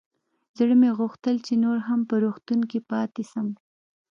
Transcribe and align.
زړه 0.57 0.75
مې 0.81 0.89
غوښتل 0.99 1.35
چې 1.45 1.53
نور 1.63 1.77
هم 1.87 1.99
په 2.09 2.15
روغتون 2.23 2.59
کښې 2.69 2.79
پاته 2.89 3.23
سم. 3.31 3.47